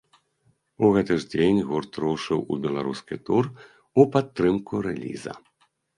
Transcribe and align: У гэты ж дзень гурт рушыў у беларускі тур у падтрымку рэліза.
У 0.85 0.87
гэты 0.95 1.17
ж 1.23 1.27
дзень 1.33 1.59
гурт 1.69 1.99
рушыў 2.03 2.39
у 2.55 2.57
беларускі 2.63 3.15
тур 3.27 3.53
у 3.99 4.07
падтрымку 4.17 4.73
рэліза. 4.87 5.33